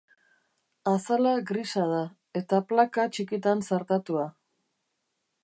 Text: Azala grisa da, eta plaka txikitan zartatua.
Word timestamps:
Azala 0.91 1.33
grisa 1.51 1.83
da, 1.91 1.99
eta 2.41 2.63
plaka 2.73 3.07
txikitan 3.15 3.63
zartatua. 3.71 4.27